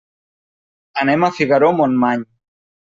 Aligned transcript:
Anem 1.05 1.27
a 1.29 1.31
Figaró-Montmany. 1.37 2.29